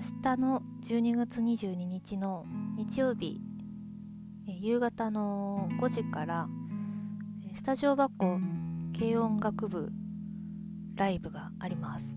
[0.00, 3.38] 明日の12月22日の日曜日
[4.46, 6.48] 夕方の5時から
[7.54, 8.40] スタジオ箱
[8.98, 9.92] 軽音楽部
[10.96, 12.16] ライブがあります、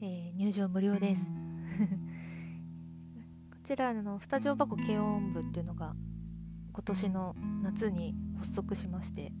[0.00, 1.24] えー、入場無料です。
[3.52, 5.94] こちらのスタジオ箱軽音部っていうのが
[6.72, 9.34] 今年の夏に発足しまして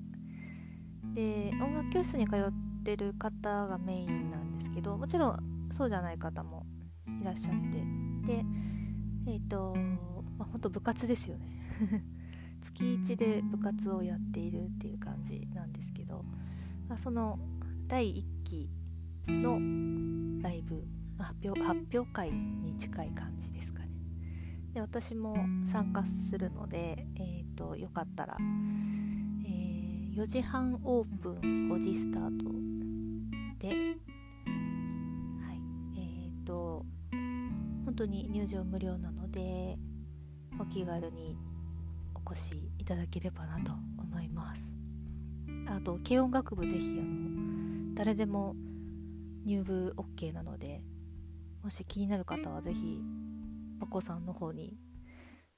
[1.14, 6.66] で音楽教室に通ってる方がメインなんですけどもちろんそうじゃない方も
[7.06, 7.78] いらっしゃって。
[8.26, 8.44] で
[9.26, 9.74] えっ、ー、と
[10.38, 11.46] まあ本当部活ですよね。
[12.60, 16.24] 月1で部活をやっているっていう感じなんですけど、
[16.88, 17.38] まあ、その
[17.86, 18.70] 第1期
[19.28, 19.58] の
[20.42, 20.82] ライブ
[21.18, 23.88] 発表発表会に近い感じですかね。
[24.72, 25.36] で私も
[25.66, 32.50] 参加するので、えーと、よかったら、えー、4時半オープン5時スタート
[33.58, 35.60] ではい
[35.96, 36.84] えっ、ー、と
[37.94, 39.78] 本当に入場無料なので
[40.58, 41.38] お気軽に
[42.12, 44.62] お越しいただければなと思います。
[45.68, 48.56] あと軽音楽部ぜひあの誰でも
[49.44, 50.82] 入部 OK なので
[51.62, 53.00] もし気になる方はぜひ
[53.78, 54.76] パコさんの方に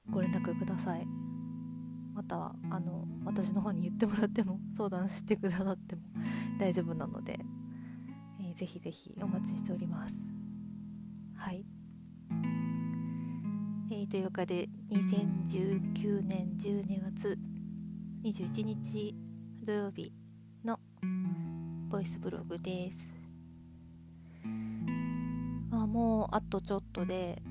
[0.07, 1.07] ご連絡ください。
[2.13, 6.03] またあの私の方に言ってもらっても相談してくださっても
[6.59, 7.39] 大丈夫なので、
[8.39, 10.27] えー、ぜひぜひお待ちしております。
[11.33, 11.65] はい。
[14.03, 17.37] ー、というわけで2019年12月
[18.23, 19.15] 21日
[19.63, 20.13] 土曜日
[20.63, 20.79] の
[21.89, 23.09] ボイスブログです。
[25.69, 27.41] まあ、もうあとちょっとで、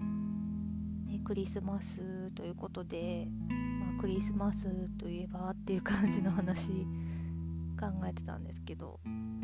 [1.06, 3.28] ね、クリスマスということで、
[3.80, 6.68] まあ、クリスマスといえばっていう感じの話
[7.78, 9.36] 考えてたんですけど、うん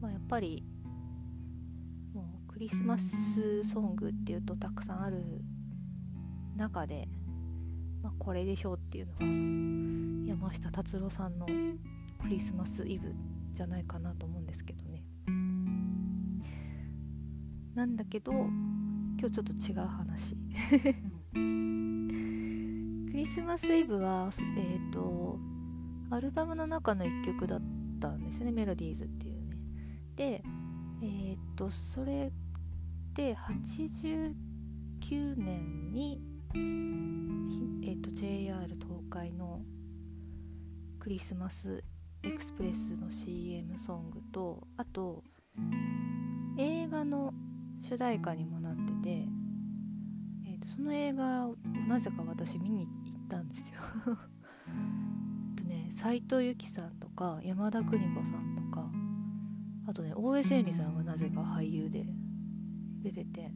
[0.00, 0.64] まあ、やっぱり
[2.60, 5.24] リスマスソングっていうとたくさんある
[6.56, 7.08] 中で、
[8.02, 9.20] まあ、これでしょうっていうのは
[10.28, 11.46] 山下達郎さんの
[12.20, 13.14] クリスマスイブ
[13.54, 15.02] じゃないかなと思うんですけどね。
[17.74, 18.50] なんだけど今
[19.16, 20.36] 日ちょっと違う話。
[21.32, 25.38] クリスマスイブはえっ、ー、と
[26.10, 27.62] アルバムの中の1曲だっ
[28.00, 29.56] たんですよねメロディーズっていうね。
[30.14, 30.44] で
[31.00, 32.30] えっ、ー、とそれ
[33.20, 36.22] で89年に、
[36.54, 39.60] えーと、JR 東海の
[40.98, 41.84] クリスマス
[42.22, 45.22] エクスプレスの CM ソングとあと
[46.56, 47.34] 映画の
[47.86, 49.10] 主題歌にもなってて、
[50.46, 53.80] えーと、その映画をなぜか私見に行ったんですよ。
[55.56, 58.90] とね斎藤由貴さんとか山田邦子さんとか
[59.86, 62.06] あとね大江千里さんがなぜか俳優で。
[63.02, 63.50] 出てて。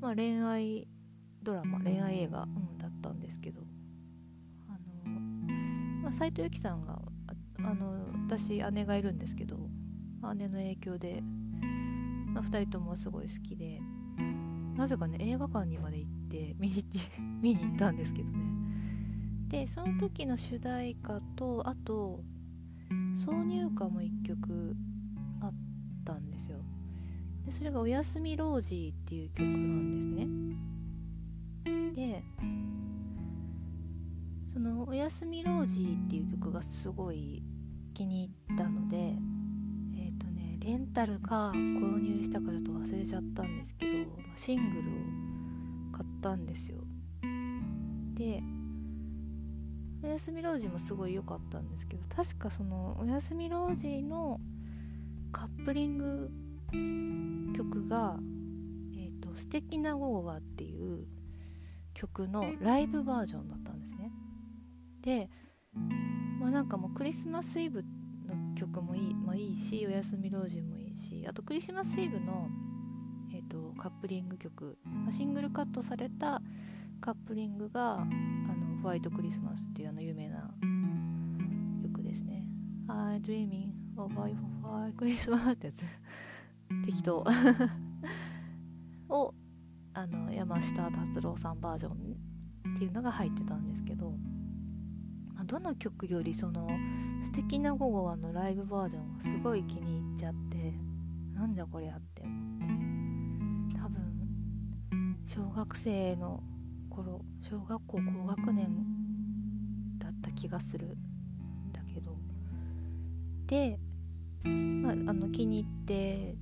[0.00, 0.88] まあ恋愛
[1.42, 3.62] ドラマ恋愛映画、うん、だったんですけど。
[4.68, 5.10] あの、
[6.02, 7.00] まあ、藤由貴さんが
[7.64, 9.56] あの私姉がいるんですけど
[10.34, 13.80] 姉の影響で、まあ、2人ともすごい好きで
[14.76, 16.98] なぜかね映画館にまで行って見に行って
[17.42, 18.38] 見に行ったんですけどね。
[19.48, 22.24] でその時の主題歌とあと
[23.16, 24.74] 挿入歌も1曲
[25.40, 25.52] あっ
[26.04, 26.64] たんですよ。
[27.52, 30.26] でそれが「おやすみロージー」っていう曲なんですね。
[31.94, 32.24] で
[34.52, 37.42] その「おやすみロージー」っていう曲がすごい
[37.92, 44.92] 気に入ったのでえっ、ー、とねレンタルか購入したかちょっと忘れちゃったんですけどシングルを
[45.92, 46.78] 買ったんですよ。
[48.14, 48.42] で
[50.02, 54.40] おやすみロージーもすごい良かったんですけど確かそのおやすみロージーの
[55.30, 56.30] カップリング
[57.54, 58.18] 曲が
[58.94, 61.06] 「えーと、素敵な午後は」っていう
[61.94, 64.12] 曲のライブバージョンだったんですね
[65.02, 65.30] で
[66.40, 67.84] まあなんかもうクリスマスイブ
[68.26, 72.48] の曲もいい,、まあ、いいし「おやすみ老人」もいいしあとクリスマスイブの、
[73.32, 76.42] えーと、カップリング曲、まあ、シングルカットされた
[77.00, 80.54] カップリングがあのホワイトクリスマスっていうあの有名な
[81.82, 82.46] 曲ですね。
[82.88, 85.82] I dreaming of a white Christmas ってやつ
[86.84, 87.24] 適当。
[89.12, 89.34] を
[89.94, 91.92] あの山下達郎さんバージョン
[92.74, 94.12] っていうのが入ってたんですけど、
[95.34, 96.68] まあ、どの曲よりその
[97.22, 100.74] 「素敵な午後は」のライブバージョンがすごい気に入っちゃって
[101.34, 103.76] なんじゃこりゃって思って。
[103.76, 106.42] 多分小学生の
[106.88, 108.68] 頃小学校高学年
[109.98, 112.16] だった気がするんだけど。
[113.46, 113.78] で、
[114.44, 116.36] まあ、あの気に入って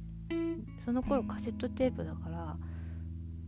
[0.81, 2.59] その頃カセットテープだから、ま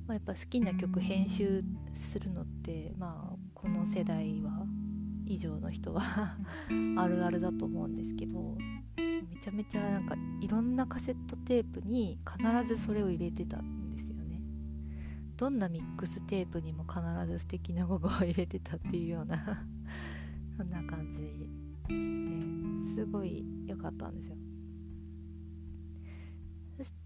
[0.08, 1.64] あ、やっぱ好きな曲編集
[1.94, 4.66] するのってまあこの世代は
[5.24, 6.02] 以上の人は
[6.98, 8.58] あるあるだと思うんですけど
[8.96, 14.42] めちゃめちゃなんかいろんなカセットテープに必ずそれを入れてたんですよね。
[15.36, 19.66] どんなミックステープにも必ず素敵な午後を入れてたっていうような
[20.56, 24.36] そんな感じですごい良かったんですよ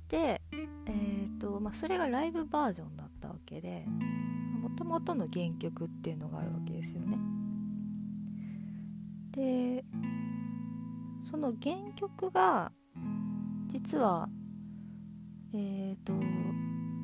[0.08, 0.40] そして
[0.86, 3.84] えーとまあ、それがライブバージョンだったわけで
[4.62, 7.18] もともとの原曲っていうのがあるわけですよね。
[9.32, 9.84] で
[11.28, 12.70] その原曲が
[13.66, 14.28] 実は
[15.52, 16.12] えっ、ー、と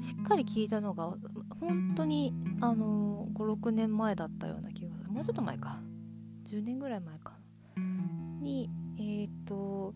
[0.01, 1.15] しっかり聞いたのが
[1.61, 5.11] 本当にあの56年前だったような気がする。
[5.11, 5.81] もうちょっと前か。
[6.47, 7.33] 10年ぐらい前か
[8.41, 9.95] にえっ、ー、と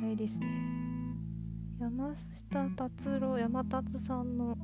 [0.00, 1.01] あれですね。
[1.82, 4.56] 山下達郎山達さんの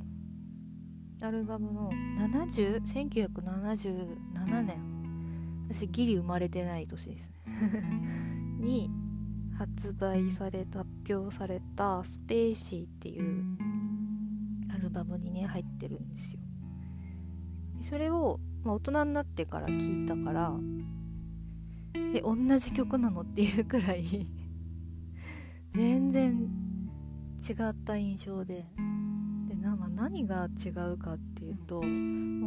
[1.20, 4.78] アルバムの70 1977年。
[5.68, 7.32] 私ギリ生まれてない年です
[8.62, 8.88] に
[9.58, 13.44] 発売され発表された「スペーシー」っていう
[14.72, 16.40] アルバムにね入ってるんですよ。
[17.80, 20.56] それを、まあ、大人になってから聞いたから
[22.14, 24.28] え同じ曲なのっていうくらい
[25.74, 26.57] 全然
[27.46, 28.66] 違った印象で。
[29.48, 31.82] でな、まあ、何が違うかっていうと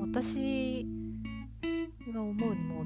[0.01, 0.85] 私
[2.13, 2.83] が思うにも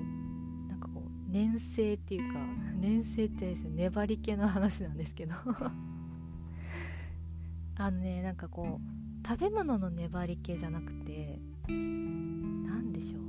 [0.69, 2.39] なんかこう粘性っていうか
[2.79, 5.35] 粘性ってですよ粘り気の話なんですけど。
[7.77, 13.21] あのねなんかこう食べ物の粘り気じゃなくて何でしょう。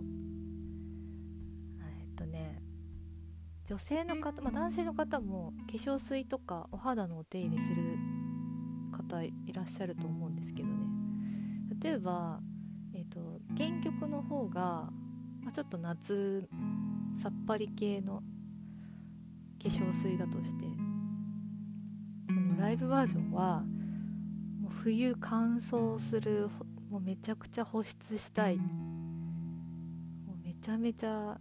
[1.98, 2.62] えっとね
[3.64, 7.98] 女性の方、まあ、男性の方も化粧水とかお肌のお手入れする
[8.92, 10.74] 方いらっしゃると思うんですけどね。
[11.82, 12.40] 例えば、
[12.94, 14.90] えっと、原曲の方が、
[15.42, 16.48] まあ、ちょっと夏
[17.16, 18.22] さっぱり系の
[19.62, 20.64] 化粧水だとして
[22.28, 23.64] このライブバージョンは
[24.60, 26.48] もう冬乾燥する
[26.90, 28.56] もうめちゃくちゃ保湿したい。
[28.56, 28.62] も
[30.34, 31.38] うめちゃめちゃ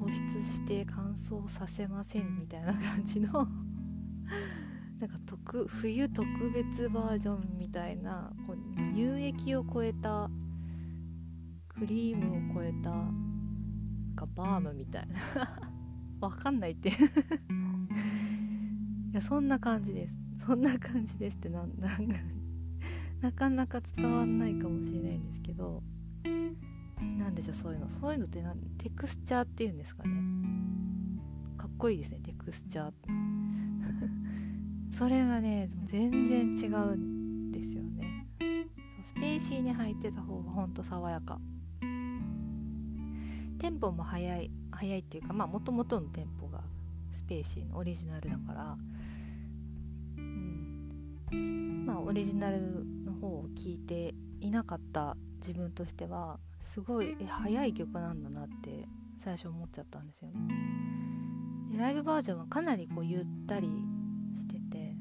[0.00, 3.46] 保湿して乾燥させませんみたいな感じの
[5.02, 8.56] なんか特冬特別バージョンみたいなこう
[8.94, 10.30] 乳液を超えた
[11.68, 13.10] クリームを超えたなん
[14.14, 15.18] かバームみたいな。
[16.22, 16.90] わかんないって。
[16.94, 16.94] い
[19.12, 20.16] やそんな感じです。
[20.46, 22.08] そんな感じですってなん なん
[23.20, 25.82] なかなか伝わんないかもしれないんですけど
[27.18, 27.88] なんでしょうそういうの。
[27.88, 28.40] そういうのって
[28.78, 30.10] テクスチャーっていうんですかね。
[31.56, 33.31] かっこいいですねテクスチャー。
[35.02, 38.28] それがね全然違うんですよね。
[38.38, 38.46] そ
[39.00, 41.40] うスペーシーに入ってた方がほんと爽やか。
[43.58, 46.60] テンポも速い速いっていうかまあもともとのテンポが
[47.12, 48.76] スペーシーのオリジナルだから、
[50.18, 52.60] うん、まあオリジナル
[53.04, 58.86] の方を聴いていなかった自分としてはすごいえ速い曲なんだなって
[59.18, 60.38] 最初思っちゃったんですよね。
[61.72, 63.68] でライブバージョンはかなりこうゆったり
[64.36, 64.91] してて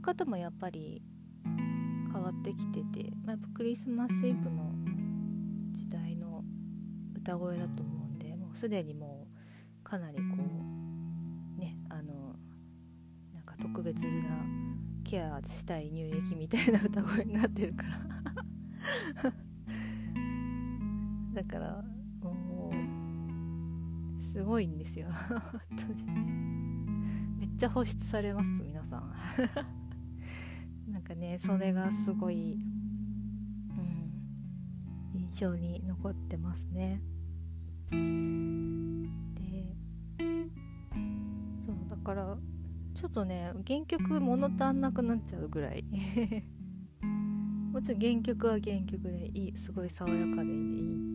[0.00, 1.02] 方もやっぱり
[2.12, 4.72] 変わってきてて、まあ、やっぱクリスマスイブの
[5.72, 6.42] 時代の
[7.16, 9.28] 歌声だと思うんでもうすでにも
[9.80, 10.22] うかなりこ
[11.56, 12.34] うねあの
[13.32, 14.44] なんか特別な
[15.04, 17.84] ケアしたい乳液みたいな歌声になってるか
[19.22, 19.32] ら。
[21.34, 21.84] だから
[22.22, 22.72] も
[24.18, 25.08] うすごいんですよ。
[25.28, 26.04] 本当に。
[27.38, 29.14] めっちゃ保湿されます皆さん。
[31.00, 32.58] かねそれがすごい、
[35.14, 37.00] うん、印象に残ってますね。
[37.90, 37.96] で
[41.58, 42.36] そうだから
[42.94, 45.84] ちょっとね原曲物足んなくなっちゃうぐらい。
[47.72, 50.56] もちろん原曲は原曲でいいすごい爽やかでいい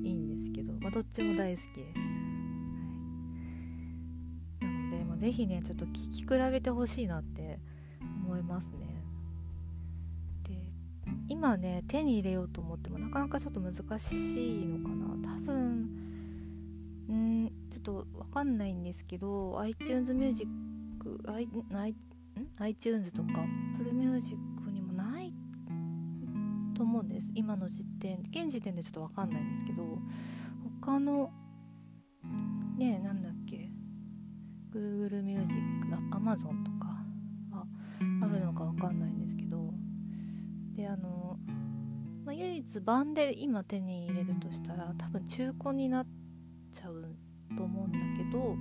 [0.05, 1.99] いいんですけど、まあ、どっちも大好きです、
[4.61, 7.59] はい、なので、まあ、ぜひねちょっと聴き比べてほしいなって
[8.25, 8.84] 思いますね
[11.27, 15.05] 今ね手に入れようと思ってもなかなかちょっと難しいのかな。
[15.23, 15.89] 多分
[17.11, 20.47] んちょっと分かんないんですけど iTunes ミュージッ
[20.99, 21.95] ク I, I,
[22.59, 24.35] iTunes とか Apple Music
[24.71, 25.33] にもない
[26.75, 27.31] と思うんです。
[27.35, 29.83] 今の時点現時点でちょっと分かんないんですけど
[30.81, 31.31] 他の
[32.77, 33.69] ねなんだっけ
[34.73, 35.53] Google Music、
[36.11, 36.87] Amazon とか
[37.51, 37.65] は
[38.21, 39.73] あるのかわかんないんですけど
[40.75, 41.37] であの、
[42.25, 46.07] まあ、唯一版で今手に入れるとしたら多分中古になっ
[46.71, 47.15] ちゃう
[47.57, 48.55] と思うんだけど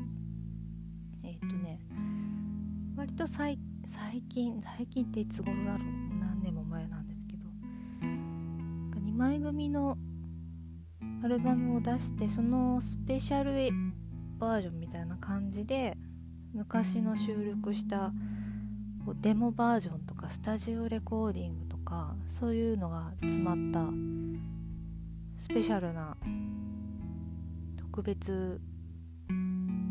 [1.25, 1.81] えっ、ー、とね
[2.97, 3.59] 割と最
[4.29, 5.79] 近最近っていつ頃だろう？
[6.21, 7.43] 何年も前なんですけど
[9.01, 9.99] 2枚組の
[11.25, 13.53] アルバムを出してそのスペシャル
[14.39, 15.97] バージョンみたいな感じで
[16.53, 18.13] 昔の収録した
[19.21, 23.91] デモバージョンとかスタジオレコーディングとかそういうのが詰まった
[25.39, 26.17] スペシャルな
[27.77, 28.61] 特別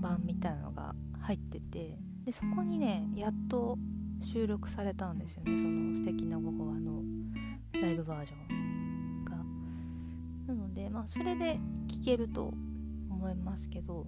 [0.02, 3.78] 版みたいなのが入っててでそこにねやっと
[4.22, 5.58] 収録されたんですよね。
[5.58, 7.04] その「素敵な午後は」の
[7.74, 9.36] ライブバージョンが。
[10.48, 12.54] なのでまあそれで聴けると
[13.10, 14.08] 思いますけど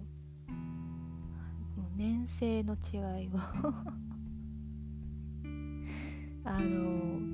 [1.96, 3.38] 年生の違いを
[6.44, 7.25] あの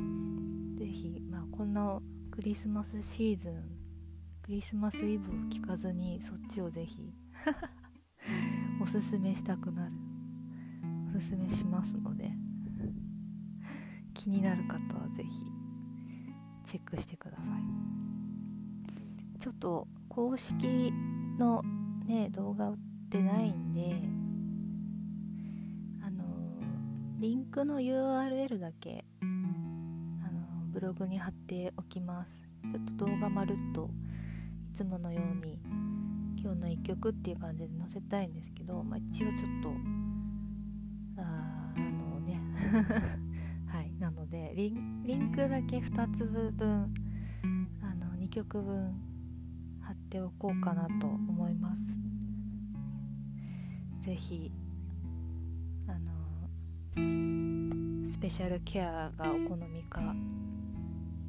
[0.83, 2.01] ぜひ、まあ、こんな
[2.33, 3.62] クリスマスシーズン
[4.43, 7.15] クリスマスイブを聞かずにそっちをぜひ
[8.83, 9.93] おすすめしたくなる。
[11.17, 12.33] おすすめしますので
[14.12, 15.31] 気になる方はぜひ
[16.65, 17.47] チェックしてください。
[19.39, 20.93] ちょっと公式
[21.39, 21.62] の
[22.07, 22.77] ね動画っ
[23.09, 24.03] てないんで
[27.21, 29.12] リンクの URL だけあの
[30.73, 32.31] ブログに貼っておきます。
[32.71, 33.91] ちょっと動画まるっと
[34.71, 35.59] いつものように
[36.43, 39.69] 今日の1曲っていう感じで載せたいんですけど、まあ、一応ちょっと
[41.21, 42.41] ああのね
[43.69, 46.55] はいなのでリンクだけ2つ分
[47.83, 48.95] あの2曲分
[49.83, 51.93] 貼っておこうかなと思います。
[54.00, 54.50] 是非
[55.87, 56.12] あの
[58.09, 60.00] スペシャルケアがお好みか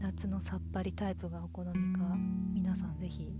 [0.03, 2.01] 夏のさっぱりタイプがお好みか
[2.53, 3.31] 皆さんぜひ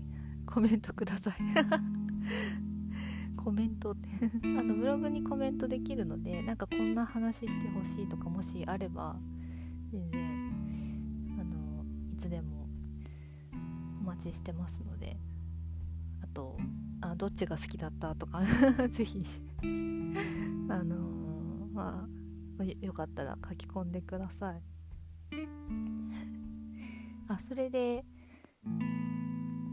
[0.46, 1.34] コメントください。
[3.36, 4.08] コメントって
[4.58, 9.20] あのブログにコメントできるのでなんかこんな話してほしいとかもしあれば
[9.90, 12.66] 全然あのいつでも
[14.00, 15.20] お待ちしてますので
[16.22, 16.56] あと
[17.02, 18.42] あどっちが好きだったとか
[18.88, 19.22] ぜひ
[20.70, 22.08] あのま
[22.58, 24.62] あよかったら書き込んでください。
[27.28, 28.04] あそれで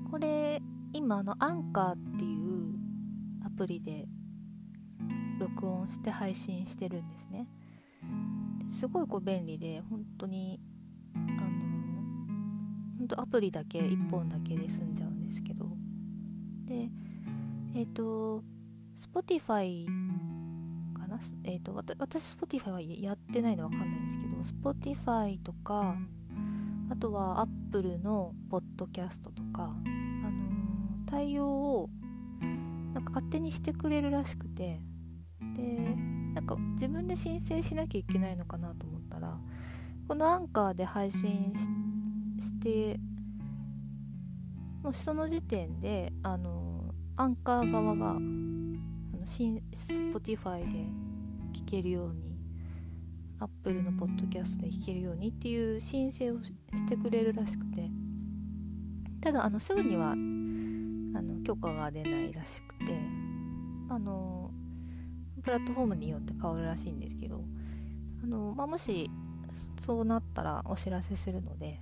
[0.09, 0.61] これ
[0.93, 2.73] 今のアンカーっていう
[3.45, 4.07] アプリで
[5.39, 7.47] 録音して配信してるんですね。
[8.67, 10.59] すごいこう便利で本当に
[11.15, 11.49] あの
[12.99, 15.65] 本当アプリだけ1本だけで済んじゃうんですけど。
[16.65, 16.89] で
[17.75, 18.43] えっ、ー、と
[18.97, 19.87] Spotify
[21.11, 24.37] な、えーと、私 Spotify はやってないのわかんないんですけど
[24.71, 25.95] Spotify とか
[26.91, 31.89] あとは Apple のポッドキャストとか、あのー、対応を
[32.93, 34.81] なんか勝手にしてくれるらしくて
[35.55, 35.61] で
[36.33, 39.39] なんか自分で申請しなきゃいけないのかなと思ったら
[40.09, 41.53] このアンカーで配信
[42.37, 42.99] して
[44.83, 48.19] もうその時点であのアンカー側があの
[49.23, 50.89] Spotify で
[51.53, 52.30] 聞けるように
[53.41, 56.53] Apple のポッドキャストで聞けるようにっていう申請をし
[56.87, 57.89] てくれるらしくて。
[59.19, 62.99] ただあのすぐにはあの許可が出ないらしくて。
[63.89, 64.51] あの
[65.41, 67.43] プラットフォームによって変わるらしいんですけど。
[68.23, 69.09] あの、まあ、もし
[69.79, 71.81] そうなったらお知らせするので。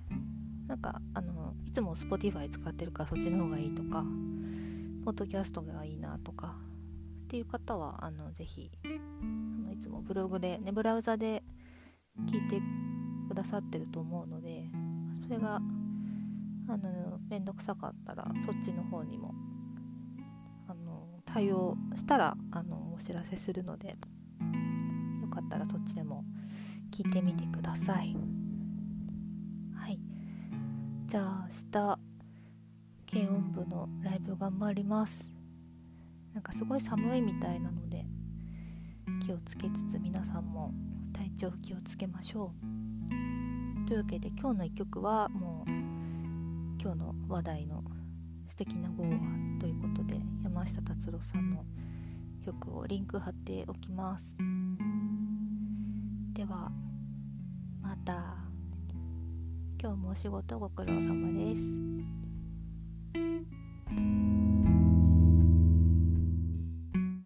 [0.66, 4.02] なんかあのいつも Spotify 使ってるからそっちの方がいいとか。
[5.04, 6.56] ポッドキャストがいいなとか。
[7.24, 8.70] っていう方はあのぜひ
[9.80, 11.42] つもブログでねブラウザで
[12.28, 12.60] 聞いて
[13.28, 14.68] くださってると思うので
[15.24, 19.34] それがあの面倒くさかったらそっちの方にも
[20.68, 23.96] あの対応したらあのお知らせするので
[25.22, 26.24] よかったらそっちでも
[26.92, 28.16] 聞いてみてください。
[29.76, 29.98] はい。
[31.06, 31.98] じゃあ明日
[33.10, 35.30] 軽音部のライブ頑張ります。
[36.34, 38.04] なんかすごい寒いみたいなので
[39.18, 40.72] 気をつけつつ皆さんも
[41.12, 42.52] 体調気をつけましょ
[43.84, 43.88] う。
[43.88, 45.70] というわけで今日の1曲はもう
[46.80, 47.82] 今日の話題の
[48.46, 49.18] 素敵な午後は
[49.60, 51.64] ということで山下達郎さんの
[52.44, 54.34] 曲をリンク貼っておきます。
[56.32, 56.70] では
[57.82, 58.50] また。
[59.82, 62.19] 今日もお仕事ご苦労様です。